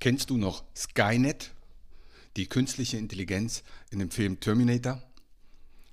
Kennst 0.00 0.30
du 0.30 0.36
noch 0.36 0.62
Skynet, 0.76 1.50
die 2.36 2.46
künstliche 2.46 2.96
Intelligenz 2.96 3.64
in 3.90 3.98
dem 3.98 4.12
Film 4.12 4.38
Terminator? 4.38 5.02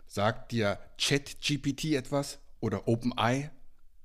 Sagt 0.05 0.51
dir 0.51 0.77
ChatGPT 1.01 1.95
etwas 1.95 2.37
oder 2.59 2.87
OpenEye? 2.87 3.49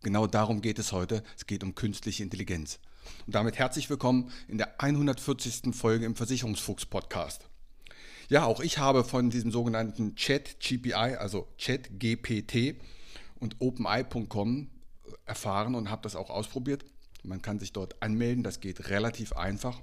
Genau 0.01 0.27
darum 0.27 0.63
geht 0.63 0.79
es 0.79 0.93
heute. 0.93 1.23
Es 1.37 1.47
geht 1.47 1.63
um 1.63 1.75
künstliche 1.75 2.23
Intelligenz. 2.23 2.79
Und 3.27 3.35
damit 3.35 3.59
herzlich 3.59 3.91
willkommen 3.91 4.33
in 4.49 4.57
der 4.57 4.81
140. 4.81 5.75
Folge 5.75 6.07
im 6.07 6.17
Versicherungsfuchs 6.17 6.87
Podcast. 6.87 7.51
Ja, 8.31 8.47
auch 8.47 8.61
ich 8.61 8.79
habe 8.79 9.05
von 9.05 9.29
diesem 9.29 9.51
sogenannten 9.51 10.15
ChatGPI, 10.15 10.95
also 10.95 11.47
ChatGPT 11.59 12.81
und 13.39 13.57
OpenEye.com 13.59 14.71
erfahren 15.27 15.75
und 15.75 15.91
habe 15.91 16.01
das 16.01 16.17
auch 16.17 16.31
ausprobiert. 16.31 16.87
Man 17.23 17.43
kann 17.43 17.59
sich 17.59 17.75
dort 17.75 18.03
anmelden, 18.03 18.43
das 18.43 18.61
geht 18.61 18.89
relativ 18.89 19.35
einfach 19.35 19.83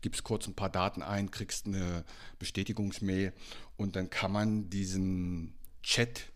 gibst 0.00 0.24
kurz 0.24 0.46
ein 0.46 0.54
paar 0.54 0.70
Daten 0.70 1.02
ein, 1.02 1.30
kriegst 1.30 1.66
eine 1.66 2.04
Bestätigungsmail 2.38 3.32
und 3.76 3.96
dann 3.96 4.10
kann 4.10 4.32
man 4.32 4.70
diesen 4.70 5.54
Chat, 5.82 6.26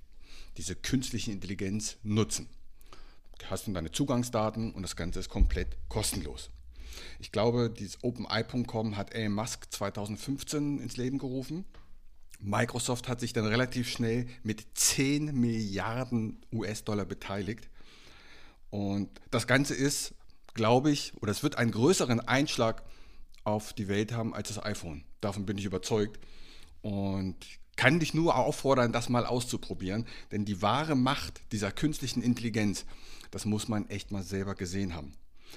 diese 0.56 0.76
künstliche 0.76 1.32
Intelligenz 1.32 1.96
nutzen. 2.02 2.48
Hast 3.48 3.66
du 3.66 3.72
deine 3.72 3.92
Zugangsdaten 3.92 4.72
und 4.72 4.82
das 4.82 4.96
Ganze 4.96 5.20
ist 5.20 5.28
komplett 5.28 5.76
kostenlos. 5.88 6.50
Ich 7.18 7.32
glaube, 7.32 7.70
dieses 7.70 8.02
OpenEye.com 8.02 8.96
hat 8.96 9.14
Elon 9.14 9.32
Musk 9.32 9.72
2015 9.72 10.80
ins 10.80 10.96
Leben 10.96 11.18
gerufen. 11.18 11.64
Microsoft 12.40 13.08
hat 13.08 13.20
sich 13.20 13.32
dann 13.32 13.46
relativ 13.46 13.88
schnell 13.88 14.26
mit 14.42 14.64
10 14.74 15.34
Milliarden 15.34 16.40
US-Dollar 16.52 17.04
beteiligt. 17.04 17.68
Und 18.70 19.08
das 19.30 19.46
Ganze 19.46 19.74
ist, 19.74 20.14
glaube 20.54 20.90
ich, 20.90 21.14
oder 21.20 21.32
es 21.32 21.42
wird 21.42 21.56
einen 21.56 21.72
größeren 21.72 22.20
Einschlag 22.20 22.84
auf 23.44 23.72
die 23.72 23.88
Welt 23.88 24.12
haben 24.12 24.34
als 24.34 24.48
das 24.48 24.62
iPhone. 24.62 25.04
Davon 25.20 25.46
bin 25.46 25.58
ich 25.58 25.64
überzeugt. 25.64 26.18
Und 26.82 27.36
kann 27.78 28.00
dich 28.00 28.12
nur 28.12 28.36
auffordern, 28.36 28.92
das 28.92 29.08
mal 29.08 29.24
auszuprobieren. 29.24 30.04
Denn 30.32 30.44
die 30.44 30.60
wahre 30.60 30.96
Macht 30.96 31.40
dieser 31.52 31.70
künstlichen 31.70 32.22
Intelligenz, 32.22 32.84
das 33.30 33.44
muss 33.44 33.68
man 33.68 33.88
echt 33.88 34.10
mal 34.10 34.22
selber 34.22 34.54
gesehen 34.54 34.94
haben. 34.94 35.14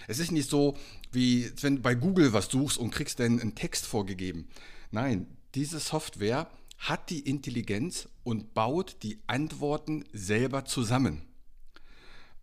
Es 0.08 0.20
ist 0.20 0.32
nicht 0.32 0.50
so, 0.50 0.78
wie 1.12 1.52
wenn 1.62 1.78
du 1.78 1.82
bei 1.82 1.96
Google 1.96 2.32
was 2.32 2.46
suchst 2.46 2.78
und 2.78 2.92
kriegst 2.92 3.20
dann 3.20 3.40
einen 3.40 3.56
Text 3.56 3.86
vorgegeben. 3.86 4.48
Nein, 4.92 5.26
diese 5.56 5.80
Software 5.80 6.48
hat 6.78 7.10
die 7.10 7.20
Intelligenz 7.20 8.08
und 8.24 8.54
baut 8.54 8.98
die 9.04 9.20
Antworten 9.28 10.06
selber 10.14 10.66
zusammen. 10.66 11.24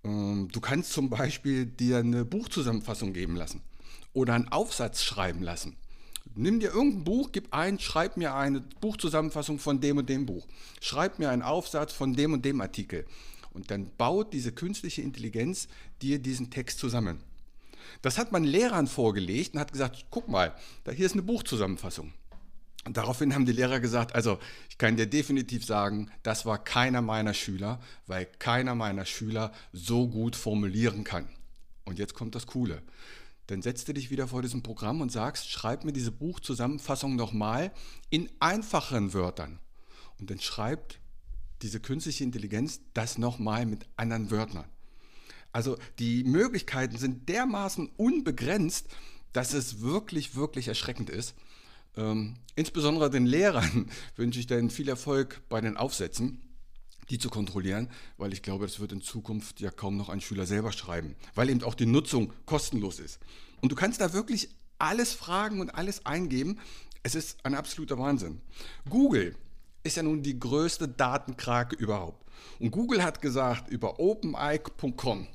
Ähm, 0.05 0.49
du 0.53 0.61
kannst 0.61 0.93
zum 0.93 1.09
Beispiel 1.09 1.67
dir 1.67 1.99
eine 1.99 2.25
Buchzusammenfassung 2.25 3.13
geben 3.13 3.37
lassen 3.37 3.63
oder 4.19 4.35
einen 4.35 4.49
Aufsatz 4.49 5.05
schreiben 5.05 5.43
lassen. 5.43 5.77
Nimm 6.35 6.61
dir 6.61 6.71
irgendein 6.71 7.05
Buch, 7.05 7.31
gib 7.33 7.55
ein, 7.55 7.79
schreib 7.79 8.17
mir 8.17 8.35
eine 8.35 8.61
Buchzusammenfassung 8.81 9.59
von 9.59 9.81
dem 9.81 9.99
und 9.99 10.09
dem 10.09 10.27
Buch. 10.27 10.47
Schreib 10.81 11.19
mir 11.19 11.31
einen 11.31 11.43
Aufsatz 11.43 11.93
von 11.93 12.15
dem 12.15 12.33
und 12.33 12.45
dem 12.45 12.61
Artikel. 12.61 13.07
Und 13.53 13.71
dann 13.71 13.91
baut 13.97 14.33
diese 14.33 14.53
künstliche 14.53 15.03
Intelligenz 15.03 15.69
dir 16.03 16.19
diesen 16.19 16.51
Text 16.51 16.79
zusammen. 16.79 17.21
Das 18.03 18.19
hat 18.19 18.33
man 18.33 18.45
Lehrern 18.45 18.87
vorgelegt 18.89 19.55
und 19.55 19.61
hat 19.61 19.73
gesagt, 19.73 20.07
guck 20.11 20.29
mal, 20.29 20.55
da 20.85 20.93
hier 20.93 21.07
ist 21.07 21.13
eine 21.13 21.23
Buchzusammenfassung. 21.23 22.13
Und 22.85 22.97
daraufhin 22.97 23.35
haben 23.35 23.47
die 23.47 23.53
Lehrer 23.53 23.81
gesagt, 23.81 24.15
also 24.15 24.39
ich 24.69 24.79
kann 24.79 24.97
dir 24.97 25.07
definitiv 25.07 25.65
sagen, 25.65 26.11
das 26.23 26.45
war 26.45 26.63
keiner 26.63 27.03
meiner 27.03 27.35
Schüler, 27.35 27.81
weil 28.07 28.27
keiner 28.39 28.75
meiner 28.75 29.05
Schüler 29.05 29.53
so 29.73 30.09
gut 30.09 30.37
formulieren 30.37 31.05
kann. 31.05 31.29
Und 31.85 31.99
jetzt 31.99 32.15
kommt 32.15 32.35
das 32.35 32.47
Coole 32.47 32.83
dann 33.49 33.63
setzt 33.63 33.89
du 33.89 33.95
dich 33.95 34.11
wieder 34.11 34.29
vor 34.29 34.43
diesem 34.43 34.63
Programm 34.63 35.01
und 35.01 35.11
sagst, 35.11 35.51
schreib 35.51 35.83
mir 35.85 35.93
diese 35.93 36.13
Buchzusammenfassung 36.13 37.17
nochmal 37.17 37.73
in 38.11 38.31
einfacheren 38.41 39.15
Wörtern. 39.15 39.59
Und 40.21 40.31
dann 40.31 40.39
schreibt 40.39 41.01
diese 41.63 41.81
künstliche 41.81 42.25
Intelligenz 42.25 42.81
das 42.93 43.17
nochmal 43.17 43.65
mit 43.65 43.87
anderen 43.97 44.31
Wörtern. 44.31 44.67
Also 45.51 45.79
die 45.99 46.25
Möglichkeiten 46.25 46.99
sind 46.99 47.31
dermaßen 47.31 47.89
unbegrenzt, 47.97 48.89
dass 49.33 49.55
es 49.55 49.81
wirklich, 49.81 50.37
wirklich 50.37 50.69
erschreckend 50.69 51.09
ist. 51.09 51.35
Ähm, 51.97 52.35
insbesondere 52.55 53.09
den 53.09 53.25
Lehrern 53.25 53.91
wünsche 54.17 54.41
ich 54.41 54.47
dann 54.47 54.69
viel 54.69 54.91
Erfolg 54.91 55.41
bei 55.49 55.63
den 55.63 55.79
Aufsätzen 55.79 56.43
die 57.11 57.19
zu 57.19 57.31
kontrollieren, 57.31 57.89
weil 58.17 58.33
ich 58.33 58.43
glaube, 58.43 58.67
das 58.67 58.81
wird 58.81 58.93
in 58.93 59.01
Zukunft 59.01 59.61
ja 59.61 59.71
kaum 59.71 59.97
noch 59.97 60.09
ein 60.09 60.21
Schüler 60.21 60.47
selber 60.47 60.73
schreiben, 60.73 61.15
weil 61.35 61.51
eben 61.51 61.63
auch 61.63 61.75
die 61.75 61.87
Nutzung 61.87 62.33
kostenlos 62.47 63.01
ist. 63.01 63.19
Und 63.61 63.73
du 63.73 63.77
kannst 63.77 64.01
da 64.01 64.13
wirklich 64.13 64.49
alles 64.79 65.13
fragen 65.13 65.61
und 65.61 65.71
alles 65.71 66.07
eingeben. 66.07 66.59
Es 67.03 67.15
ist 67.15 67.45
ein 67.45 67.55
absoluter 67.55 67.99
Wahnsinn. 67.99 68.41
Google 68.89 69.35
ist 69.83 69.97
ja 69.97 70.03
nun 70.03 70.23
die 70.23 70.39
größte 70.39 70.89
Datenkrake 70.89 71.77
überhaupt. 71.77 72.25
Und 72.59 72.71
Google 72.71 73.03
hat 73.03 73.21
gesagt 73.21 73.69
über 73.71 73.99
OpenEye.com, 73.99 75.27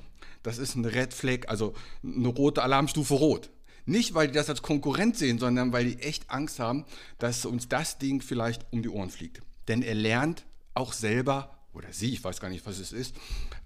das 0.44 0.58
ist 0.58 0.76
ein 0.76 0.86
Red 0.86 1.14
Flag, 1.14 1.48
also 1.48 1.74
eine 2.04 2.28
rote 2.28 2.62
Alarmstufe 2.62 3.14
rot. 3.14 3.50
Nicht, 3.86 4.14
weil 4.14 4.28
die 4.28 4.34
das 4.34 4.50
als 4.50 4.62
Konkurrent 4.62 5.18
sehen, 5.18 5.40
sondern 5.40 5.74
weil 5.74 5.86
die 5.86 6.00
echt 6.00 6.30
Angst 6.30 6.60
haben, 6.60 6.86
dass 7.18 7.46
uns 7.46 7.68
das 7.68 7.98
Ding 7.98 8.22
vielleicht 8.22 8.66
um 8.72 8.82
die 8.82 8.90
Ohren 8.90 9.10
fliegt. 9.10 9.42
Denn 9.68 9.82
er 9.82 9.96
lernt 9.96 10.46
auch 10.74 10.94
selber 10.94 11.58
oder 11.74 11.92
sie, 11.92 12.14
ich 12.14 12.24
weiß 12.24 12.40
gar 12.40 12.50
nicht, 12.50 12.66
was 12.66 12.80
es 12.80 12.92
ist, 12.92 13.16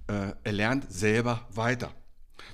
äh, 0.08 0.34
er 0.44 0.52
lernt 0.52 0.92
selber 0.92 1.48
weiter. 1.52 1.94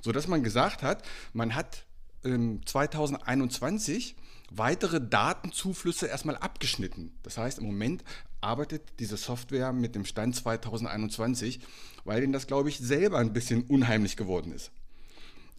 So 0.02 0.12
dass 0.12 0.28
man 0.28 0.42
gesagt 0.42 0.82
hat, 0.82 1.04
man 1.32 1.54
hat 1.54 1.84
ähm, 2.24 2.60
2021 2.64 4.16
weitere 4.50 5.00
Datenzuflüsse 5.00 6.06
erstmal 6.06 6.36
abgeschnitten. 6.36 7.12
Das 7.22 7.38
heißt, 7.38 7.58
im 7.58 7.66
Moment 7.66 8.04
arbeitet 8.40 8.82
diese 8.98 9.16
Software 9.16 9.72
mit 9.72 9.94
dem 9.94 10.04
Stand 10.04 10.36
2021, 10.36 11.60
weil 12.04 12.22
ihnen 12.22 12.32
das, 12.32 12.46
glaube 12.46 12.68
ich, 12.68 12.78
selber 12.78 13.18
ein 13.18 13.32
bisschen 13.32 13.64
unheimlich 13.64 14.16
geworden 14.16 14.52
ist. 14.52 14.70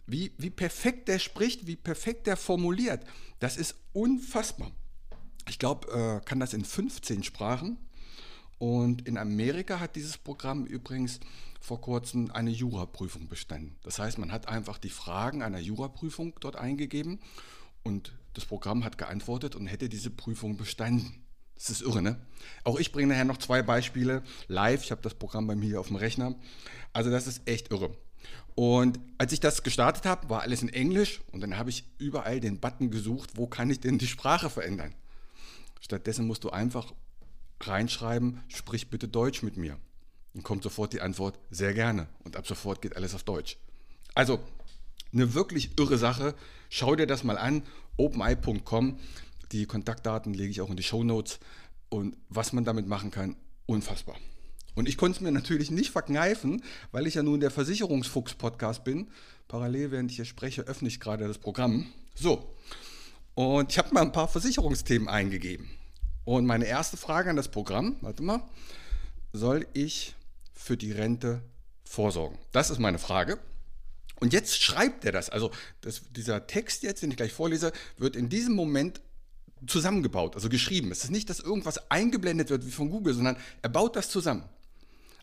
Wie, 0.06 0.32
wie 0.38 0.50
perfekt 0.50 1.08
der 1.08 1.18
spricht, 1.18 1.66
wie 1.66 1.76
perfekt 1.76 2.28
der 2.28 2.36
formuliert, 2.36 3.04
das 3.40 3.56
ist 3.56 3.74
unfassbar. 3.92 4.70
Ich 5.48 5.58
glaube, 5.58 6.20
äh, 6.22 6.24
kann 6.24 6.38
das 6.38 6.54
in 6.54 6.64
15 6.64 7.24
Sprachen. 7.24 7.78
Und 8.58 9.06
in 9.06 9.18
Amerika 9.18 9.80
hat 9.80 9.96
dieses 9.96 10.16
Programm 10.16 10.64
übrigens 10.64 11.20
vor 11.60 11.80
kurzem 11.80 12.30
eine 12.30 12.50
Juraprüfung 12.50 13.28
bestanden. 13.28 13.76
Das 13.82 13.98
heißt, 13.98 14.18
man 14.18 14.32
hat 14.32 14.48
einfach 14.48 14.78
die 14.78 14.90
Fragen 14.90 15.42
einer 15.42 15.58
Juraprüfung 15.58 16.34
dort 16.40 16.56
eingegeben 16.56 17.20
und 17.82 18.12
das 18.34 18.44
Programm 18.44 18.84
hat 18.84 18.98
geantwortet 18.98 19.56
und 19.56 19.66
hätte 19.66 19.88
diese 19.88 20.10
Prüfung 20.10 20.56
bestanden. 20.56 21.24
Das 21.54 21.70
ist 21.70 21.82
irre, 21.82 22.02
ne? 22.02 22.20
Auch 22.64 22.78
ich 22.78 22.92
bringe 22.92 23.08
nachher 23.08 23.24
noch 23.24 23.38
zwei 23.38 23.62
Beispiele 23.62 24.22
live. 24.46 24.84
Ich 24.84 24.90
habe 24.90 25.00
das 25.00 25.14
Programm 25.14 25.46
bei 25.46 25.56
mir 25.56 25.66
hier 25.66 25.80
auf 25.80 25.86
dem 25.88 25.96
Rechner. 25.96 26.34
Also 26.92 27.10
das 27.10 27.26
ist 27.26 27.42
echt 27.46 27.70
irre. 27.70 27.96
Und 28.54 29.00
als 29.18 29.32
ich 29.32 29.40
das 29.40 29.62
gestartet 29.62 30.04
habe, 30.04 30.28
war 30.28 30.42
alles 30.42 30.62
in 30.62 30.68
Englisch 30.68 31.20
und 31.32 31.40
dann 31.40 31.58
habe 31.58 31.70
ich 31.70 31.84
überall 31.98 32.40
den 32.40 32.60
Button 32.60 32.90
gesucht, 32.90 33.30
wo 33.36 33.46
kann 33.46 33.70
ich 33.70 33.80
denn 33.80 33.98
die 33.98 34.06
Sprache 34.06 34.50
verändern. 34.50 34.94
Stattdessen 35.80 36.26
musst 36.26 36.44
du 36.44 36.50
einfach 36.50 36.92
reinschreiben, 37.60 38.42
sprich 38.48 38.90
bitte 38.90 39.08
Deutsch 39.08 39.42
mit 39.42 39.56
mir. 39.56 39.78
Dann 40.34 40.42
kommt 40.42 40.62
sofort 40.62 40.92
die 40.92 41.00
Antwort, 41.00 41.38
sehr 41.50 41.74
gerne. 41.74 42.08
Und 42.24 42.36
ab 42.36 42.46
sofort 42.46 42.82
geht 42.82 42.96
alles 42.96 43.14
auf 43.14 43.22
Deutsch. 43.22 43.56
Also, 44.14 44.40
eine 45.12 45.34
wirklich 45.34 45.78
irre 45.78 45.98
Sache. 45.98 46.34
Schau 46.68 46.94
dir 46.94 47.06
das 47.06 47.24
mal 47.24 47.38
an, 47.38 47.62
openeye.com. 47.96 48.98
Die 49.52 49.66
Kontaktdaten 49.66 50.34
lege 50.34 50.50
ich 50.50 50.60
auch 50.60 50.70
in 50.70 50.76
die 50.76 50.82
Show 50.82 51.04
Notes. 51.04 51.38
Und 51.88 52.16
was 52.28 52.52
man 52.52 52.64
damit 52.64 52.86
machen 52.86 53.10
kann, 53.10 53.36
unfassbar. 53.66 54.16
Und 54.74 54.88
ich 54.88 54.98
konnte 54.98 55.16
es 55.16 55.20
mir 55.22 55.32
natürlich 55.32 55.70
nicht 55.70 55.90
verkneifen, 55.90 56.62
weil 56.92 57.06
ich 57.06 57.14
ja 57.14 57.22
nun 57.22 57.40
der 57.40 57.50
Versicherungsfuchs-Podcast 57.50 58.84
bin. 58.84 59.08
Parallel, 59.48 59.90
während 59.90 60.10
ich 60.10 60.16
hier 60.16 60.26
spreche, 60.26 60.62
öffne 60.62 60.88
ich 60.88 61.00
gerade 61.00 61.26
das 61.26 61.38
Programm. 61.38 61.86
So, 62.14 62.54
und 63.34 63.70
ich 63.70 63.78
habe 63.78 63.92
mal 63.92 64.02
ein 64.02 64.12
paar 64.12 64.28
Versicherungsthemen 64.28 65.08
eingegeben. 65.08 65.68
Und 66.26 66.44
meine 66.44 66.66
erste 66.66 66.96
Frage 66.96 67.30
an 67.30 67.36
das 67.36 67.48
Programm, 67.48 67.96
warte 68.00 68.22
mal, 68.22 68.42
soll 69.32 69.64
ich 69.74 70.16
für 70.52 70.76
die 70.76 70.90
Rente 70.90 71.40
vorsorgen? 71.84 72.36
Das 72.50 72.68
ist 72.68 72.80
meine 72.80 72.98
Frage. 72.98 73.38
Und 74.18 74.32
jetzt 74.32 74.60
schreibt 74.60 75.04
er 75.04 75.12
das. 75.12 75.30
Also 75.30 75.52
das, 75.82 76.02
dieser 76.10 76.48
Text 76.48 76.82
jetzt, 76.82 77.02
den 77.02 77.12
ich 77.12 77.16
gleich 77.16 77.32
vorlese, 77.32 77.72
wird 77.96 78.16
in 78.16 78.28
diesem 78.28 78.54
Moment 78.54 79.00
zusammengebaut, 79.68 80.34
also 80.34 80.48
geschrieben. 80.48 80.90
Es 80.90 81.04
ist 81.04 81.10
nicht, 81.10 81.30
dass 81.30 81.38
irgendwas 81.38 81.92
eingeblendet 81.92 82.50
wird 82.50 82.66
wie 82.66 82.72
von 82.72 82.90
Google, 82.90 83.14
sondern 83.14 83.36
er 83.62 83.68
baut 83.68 83.94
das 83.94 84.10
zusammen. 84.10 84.42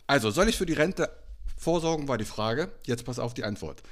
Also, 0.06 0.30
soll 0.30 0.48
ich 0.48 0.56
für 0.56 0.66
die 0.66 0.72
Rente 0.72 1.10
vorsorgen, 1.58 2.08
war 2.08 2.16
die 2.16 2.24
Frage. 2.24 2.72
Jetzt 2.86 3.04
pass 3.04 3.18
auf 3.18 3.34
die 3.34 3.44
Antwort. 3.44 3.82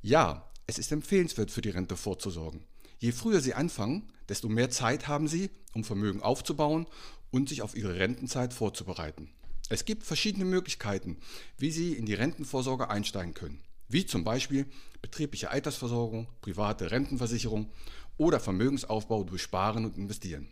Ja, 0.00 0.48
es 0.66 0.78
ist 0.78 0.90
empfehlenswert, 0.90 1.50
für 1.50 1.60
die 1.60 1.70
Rente 1.70 1.96
vorzusorgen. 1.96 2.64
Je 2.98 3.12
früher 3.12 3.40
Sie 3.40 3.52
anfangen, 3.52 4.10
desto 4.30 4.48
mehr 4.48 4.70
Zeit 4.70 5.08
haben 5.08 5.28
Sie, 5.28 5.50
um 5.74 5.84
Vermögen 5.84 6.22
aufzubauen 6.22 6.86
und 7.30 7.48
sich 7.48 7.62
auf 7.62 7.76
Ihre 7.76 7.96
Rentenzeit 7.96 8.54
vorzubereiten. 8.54 9.28
Es 9.68 9.84
gibt 9.84 10.04
verschiedene 10.04 10.44
Möglichkeiten, 10.44 11.18
wie 11.58 11.70
Sie 11.70 11.92
in 11.92 12.06
die 12.06 12.14
Rentenvorsorge 12.14 12.88
einsteigen 12.90 13.34
können, 13.34 13.60
wie 13.88 14.06
zum 14.06 14.24
Beispiel 14.24 14.66
betriebliche 15.02 15.50
Altersversorgung, 15.50 16.28
private 16.40 16.90
Rentenversicherung 16.90 17.70
oder 18.16 18.40
Vermögensaufbau 18.40 19.24
durch 19.24 19.42
Sparen 19.42 19.84
und 19.84 19.96
Investieren. 19.96 20.48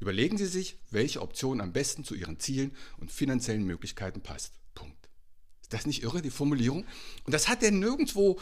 Überlegen 0.00 0.36
Sie 0.36 0.46
sich, 0.46 0.78
welche 0.90 1.22
Option 1.22 1.60
am 1.60 1.72
besten 1.72 2.04
zu 2.04 2.14
Ihren 2.14 2.38
Zielen 2.38 2.72
und 2.98 3.10
finanziellen 3.10 3.64
Möglichkeiten 3.64 4.20
passt. 4.20 4.54
Punkt. 4.74 5.08
Ist 5.60 5.72
das 5.72 5.86
nicht 5.86 6.02
irre, 6.02 6.22
die 6.22 6.30
Formulierung? 6.30 6.84
Und 7.24 7.34
das 7.34 7.48
hat 7.48 7.62
er 7.62 7.70
nirgendwo 7.70 8.40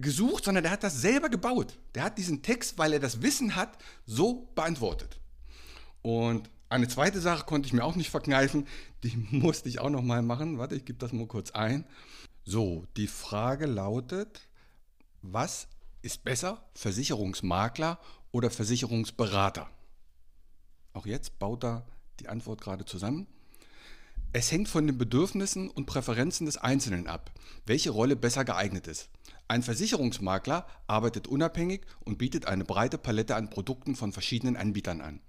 gesucht, 0.00 0.44
sondern 0.44 0.64
der 0.64 0.72
hat 0.72 0.82
das 0.82 1.00
selber 1.00 1.28
gebaut. 1.28 1.78
Der 1.94 2.04
hat 2.04 2.18
diesen 2.18 2.42
Text, 2.42 2.78
weil 2.78 2.92
er 2.92 3.00
das 3.00 3.22
Wissen 3.22 3.56
hat, 3.56 3.78
so 4.04 4.48
beantwortet. 4.54 5.20
Und 6.02 6.50
eine 6.68 6.88
zweite 6.88 7.20
Sache 7.20 7.46
konnte 7.46 7.66
ich 7.66 7.72
mir 7.72 7.84
auch 7.84 7.96
nicht 7.96 8.10
verkneifen, 8.10 8.66
die 9.02 9.16
musste 9.30 9.68
ich 9.68 9.78
auch 9.78 9.90
noch 9.90 10.02
mal 10.02 10.22
machen. 10.22 10.58
Warte, 10.58 10.74
ich 10.74 10.84
gebe 10.84 10.98
das 10.98 11.12
mal 11.12 11.26
kurz 11.26 11.50
ein. 11.52 11.84
So, 12.44 12.84
die 12.96 13.08
Frage 13.08 13.66
lautet, 13.66 14.40
was 15.22 15.68
ist 16.02 16.24
besser, 16.24 16.64
Versicherungsmakler 16.74 17.98
oder 18.30 18.50
Versicherungsberater? 18.50 19.68
Auch 20.92 21.06
jetzt 21.06 21.38
baut 21.38 21.64
er 21.64 21.86
die 22.20 22.28
Antwort 22.28 22.60
gerade 22.60 22.84
zusammen. 22.84 23.26
Es 24.32 24.52
hängt 24.52 24.68
von 24.68 24.86
den 24.86 24.98
Bedürfnissen 24.98 25.70
und 25.70 25.86
Präferenzen 25.86 26.46
des 26.46 26.56
Einzelnen 26.56 27.06
ab, 27.06 27.32
welche 27.64 27.90
Rolle 27.90 28.16
besser 28.16 28.44
geeignet 28.44 28.86
ist. 28.86 29.08
Ein 29.48 29.62
Versicherungsmakler 29.62 30.66
arbeitet 30.88 31.28
unabhängig 31.28 31.82
und 32.04 32.18
bietet 32.18 32.46
eine 32.46 32.64
breite 32.64 32.98
Palette 32.98 33.36
an 33.36 33.48
Produkten 33.48 33.94
von 33.94 34.12
verschiedenen 34.12 34.56
Anbietern 34.56 35.00
an. 35.00 35.20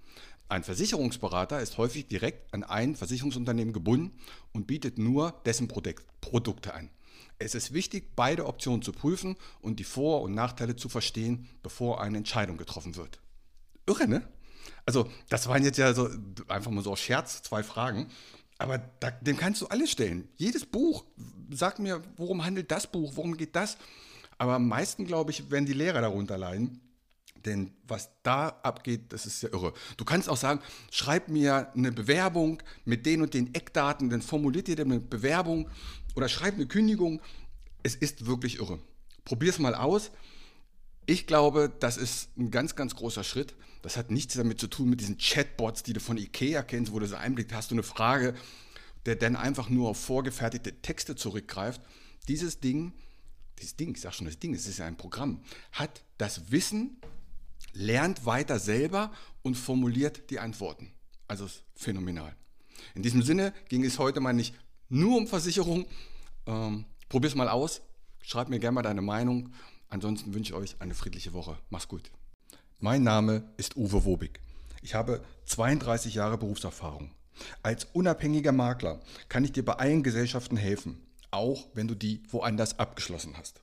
Ein 0.48 0.64
Versicherungsberater 0.64 1.60
ist 1.60 1.78
häufig 1.78 2.08
direkt 2.08 2.52
an 2.52 2.64
ein 2.64 2.96
Versicherungsunternehmen 2.96 3.72
gebunden 3.72 4.18
und 4.52 4.66
bietet 4.66 4.98
nur 4.98 5.40
dessen 5.44 5.68
Produkte 5.68 6.74
an. 6.74 6.90
Es 7.38 7.54
ist 7.54 7.72
wichtig, 7.72 8.16
beide 8.16 8.46
Optionen 8.46 8.82
zu 8.82 8.92
prüfen 8.92 9.36
und 9.60 9.78
die 9.78 9.84
Vor- 9.84 10.22
und 10.22 10.34
Nachteile 10.34 10.74
zu 10.74 10.88
verstehen, 10.88 11.48
bevor 11.62 12.00
eine 12.00 12.18
Entscheidung 12.18 12.56
getroffen 12.56 12.96
wird. 12.96 13.20
Irre, 13.86 14.08
ne? 14.08 14.26
Also, 14.84 15.08
das 15.28 15.46
waren 15.46 15.62
jetzt 15.62 15.78
ja 15.78 15.94
so 15.94 16.08
einfach 16.48 16.70
mal 16.70 16.82
so 16.82 16.92
aus 16.92 17.00
Scherz 17.00 17.42
zwei 17.42 17.62
Fragen. 17.62 18.08
Aber 18.56 18.78
da, 18.78 19.12
dem 19.12 19.36
kannst 19.36 19.60
du 19.62 19.66
alles 19.68 19.90
stellen. 19.90 20.28
Jedes 20.36 20.66
Buch, 20.66 21.04
sag 21.50 21.78
mir, 21.78 22.02
worum 22.16 22.44
handelt 22.44 22.72
das 22.72 22.90
Buch, 22.90 23.12
worum 23.14 23.36
geht 23.36 23.54
das? 23.54 23.76
Aber 24.38 24.54
am 24.54 24.68
meisten, 24.68 25.04
glaube 25.04 25.32
ich, 25.32 25.50
werden 25.50 25.66
die 25.66 25.72
Lehrer 25.72 26.00
darunter 26.00 26.38
leiden. 26.38 26.80
Denn 27.44 27.72
was 27.86 28.10
da 28.22 28.48
abgeht, 28.48 29.12
das 29.12 29.26
ist 29.26 29.42
ja 29.42 29.50
irre. 29.52 29.72
Du 29.96 30.04
kannst 30.04 30.28
auch 30.28 30.36
sagen, 30.36 30.60
schreib 30.90 31.28
mir 31.28 31.72
eine 31.74 31.92
Bewerbung 31.92 32.62
mit 32.84 33.06
den 33.06 33.22
und 33.22 33.34
den 33.34 33.54
Eckdaten, 33.54 34.10
dann 34.10 34.22
formuliert 34.22 34.66
dir 34.66 34.78
eine 34.78 35.00
Bewerbung 35.00 35.68
oder 36.14 36.28
schreib 36.28 36.54
eine 36.54 36.66
Kündigung. 36.66 37.20
Es 37.82 37.94
ist 37.94 38.26
wirklich 38.26 38.58
irre. 38.58 38.80
Probier 39.24 39.50
es 39.50 39.58
mal 39.58 39.74
aus. 39.74 40.10
Ich 41.06 41.26
glaube, 41.26 41.72
das 41.80 41.96
ist 41.96 42.36
ein 42.36 42.50
ganz, 42.50 42.76
ganz 42.76 42.94
großer 42.96 43.24
Schritt. 43.24 43.54
Das 43.82 43.96
hat 43.96 44.10
nichts 44.10 44.34
damit 44.34 44.60
zu 44.60 44.66
tun 44.66 44.90
mit 44.90 45.00
diesen 45.00 45.16
Chatbots, 45.16 45.82
die 45.82 45.92
du 45.92 46.00
von 46.00 46.18
Ikea 46.18 46.62
kennst, 46.62 46.92
wo 46.92 46.98
du 46.98 47.06
so 47.06 47.16
einblickst, 47.16 47.54
hast 47.54 47.70
du 47.70 47.76
eine 47.76 47.82
Frage, 47.82 48.34
der 49.06 49.16
dann 49.16 49.36
einfach 49.36 49.70
nur 49.70 49.88
auf 49.88 49.98
vorgefertigte 49.98 50.82
Texte 50.82 51.14
zurückgreift. 51.14 51.80
Dieses 52.26 52.60
Ding, 52.60 52.92
dieses 53.58 53.76
Ding, 53.76 53.94
ich 53.94 54.00
sag 54.00 54.14
schon 54.14 54.26
das 54.26 54.38
Ding, 54.38 54.54
es 54.54 54.66
ist 54.66 54.78
ja 54.78 54.86
ein 54.86 54.96
Programm, 54.96 55.42
hat 55.72 56.02
das 56.16 56.50
Wissen, 56.50 57.00
lernt 57.72 58.26
weiter 58.26 58.58
selber 58.58 59.12
und 59.42 59.56
formuliert 59.56 60.30
die 60.30 60.38
Antworten. 60.38 60.92
Also 61.26 61.46
ist 61.46 61.64
phänomenal. 61.74 62.34
In 62.94 63.02
diesem 63.02 63.22
Sinne 63.22 63.52
ging 63.68 63.84
es 63.84 63.98
heute 63.98 64.20
mal 64.20 64.32
nicht 64.32 64.54
nur 64.88 65.16
um 65.16 65.26
Versicherung. 65.26 65.86
Ähm, 66.46 66.86
Probier 67.08 67.28
es 67.28 67.34
mal 67.34 67.48
aus. 67.48 67.80
Schreib 68.20 68.48
mir 68.48 68.58
gerne 68.58 68.74
mal 68.74 68.82
deine 68.82 69.02
Meinung. 69.02 69.52
Ansonsten 69.88 70.34
wünsche 70.34 70.52
ich 70.52 70.58
euch 70.58 70.76
eine 70.80 70.94
friedliche 70.94 71.32
Woche. 71.32 71.58
Mach's 71.70 71.88
gut. 71.88 72.10
Mein 72.80 73.02
Name 73.02 73.50
ist 73.56 73.76
Uwe 73.76 74.04
Wobig. 74.04 74.40
Ich 74.82 74.94
habe 74.94 75.24
32 75.46 76.14
Jahre 76.14 76.38
Berufserfahrung. 76.38 77.10
Als 77.62 77.86
unabhängiger 77.92 78.52
Makler 78.52 79.00
kann 79.28 79.44
ich 79.44 79.52
dir 79.52 79.64
bei 79.64 79.74
allen 79.74 80.02
Gesellschaften 80.02 80.56
helfen, 80.56 81.00
auch 81.30 81.68
wenn 81.74 81.88
du 81.88 81.94
die 81.94 82.22
woanders 82.30 82.78
abgeschlossen 82.78 83.34
hast. 83.36 83.60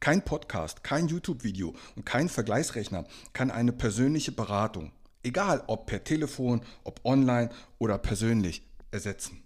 Kein 0.00 0.24
Podcast, 0.24 0.82
kein 0.84 1.08
YouTube-Video 1.08 1.74
und 1.96 2.04
kein 2.04 2.28
Vergleichsrechner 2.28 3.06
kann 3.32 3.50
eine 3.50 3.72
persönliche 3.72 4.32
Beratung, 4.32 4.92
egal 5.22 5.64
ob 5.66 5.86
per 5.86 6.04
Telefon, 6.04 6.60
ob 6.84 7.00
online 7.04 7.48
oder 7.78 7.96
persönlich, 7.98 8.62
ersetzen. 8.90 9.42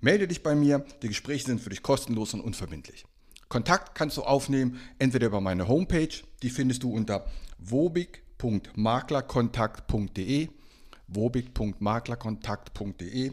Melde 0.00 0.28
dich 0.28 0.42
bei 0.42 0.54
mir, 0.54 0.84
die 1.02 1.08
Gespräche 1.08 1.46
sind 1.46 1.60
für 1.60 1.70
dich 1.70 1.82
kostenlos 1.82 2.34
und 2.34 2.40
unverbindlich. 2.40 3.04
Kontakt 3.48 3.94
kannst 3.94 4.16
du 4.16 4.22
aufnehmen, 4.22 4.80
entweder 4.98 5.26
über 5.28 5.40
meine 5.40 5.68
Homepage, 5.68 6.14
die 6.42 6.50
findest 6.50 6.82
du 6.82 6.92
unter 6.92 7.24
wobig.maklerkontakt.de, 7.58 10.48
wobig.maklerkontakt.de, 11.08 13.32